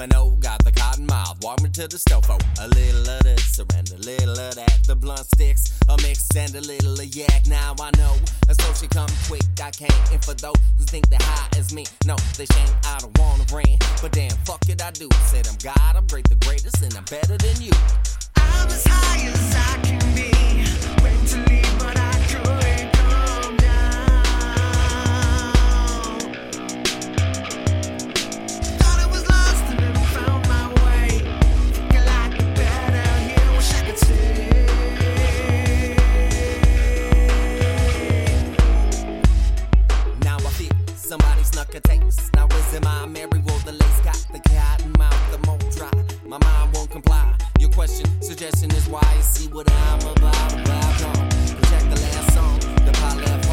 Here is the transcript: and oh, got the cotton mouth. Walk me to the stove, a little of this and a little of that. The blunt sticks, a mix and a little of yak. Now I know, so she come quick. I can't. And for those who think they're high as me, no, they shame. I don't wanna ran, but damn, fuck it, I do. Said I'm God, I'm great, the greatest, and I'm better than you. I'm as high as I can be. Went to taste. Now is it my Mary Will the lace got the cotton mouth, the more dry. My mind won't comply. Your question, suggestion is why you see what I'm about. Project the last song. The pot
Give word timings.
and 0.00 0.14
oh, 0.14 0.30
got 0.38 0.62
the 0.64 0.70
cotton 0.70 1.06
mouth. 1.06 1.42
Walk 1.42 1.60
me 1.60 1.70
to 1.70 1.88
the 1.88 1.98
stove, 1.98 2.28
a 2.30 2.68
little 2.68 3.10
of 3.10 3.22
this 3.24 3.58
and 3.58 3.90
a 3.90 3.96
little 3.98 4.38
of 4.38 4.54
that. 4.54 4.78
The 4.86 4.94
blunt 4.94 5.26
sticks, 5.34 5.76
a 5.88 5.96
mix 6.02 6.28
and 6.36 6.54
a 6.54 6.60
little 6.60 6.92
of 6.92 7.16
yak. 7.16 7.46
Now 7.48 7.74
I 7.80 7.90
know, 7.98 8.14
so 8.48 8.74
she 8.74 8.86
come 8.86 9.08
quick. 9.26 9.42
I 9.60 9.70
can't. 9.70 10.12
And 10.12 10.24
for 10.24 10.34
those 10.34 10.54
who 10.78 10.84
think 10.84 11.08
they're 11.08 11.18
high 11.20 11.48
as 11.58 11.74
me, 11.74 11.84
no, 12.06 12.16
they 12.36 12.46
shame. 12.46 12.74
I 12.84 12.98
don't 13.00 13.18
wanna 13.18 13.44
ran, 13.52 13.78
but 14.00 14.12
damn, 14.12 14.36
fuck 14.46 14.68
it, 14.68 14.80
I 14.80 14.92
do. 14.92 15.08
Said 15.26 15.48
I'm 15.48 15.56
God, 15.56 15.96
I'm 15.96 16.06
great, 16.06 16.28
the 16.28 16.36
greatest, 16.46 16.80
and 16.82 16.94
I'm 16.94 17.04
better 17.04 17.36
than 17.36 17.60
you. 17.60 17.72
I'm 18.36 18.68
as 18.68 18.84
high 18.86 19.26
as 19.26 19.56
I 19.56 19.78
can 19.82 20.14
be. 20.14 20.30
Went 21.02 21.28
to 21.30 21.47
taste. 42.08 42.34
Now 42.34 42.46
is 42.46 42.74
it 42.74 42.84
my 42.84 43.06
Mary 43.06 43.40
Will 43.46 43.58
the 43.64 43.72
lace 43.72 44.00
got 44.04 44.26
the 44.32 44.40
cotton 44.40 44.92
mouth, 44.98 45.32
the 45.32 45.46
more 45.46 45.58
dry. 45.76 45.90
My 46.26 46.38
mind 46.38 46.74
won't 46.74 46.90
comply. 46.90 47.34
Your 47.58 47.70
question, 47.70 48.06
suggestion 48.22 48.70
is 48.72 48.88
why 48.88 49.06
you 49.16 49.22
see 49.22 49.48
what 49.48 49.70
I'm 49.70 50.00
about. 50.00 50.50
Project 50.64 51.90
the 51.92 52.00
last 52.00 52.34
song. 52.34 52.58
The 52.84 52.92
pot 52.92 53.47